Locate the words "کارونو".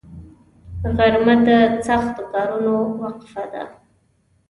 2.33-2.75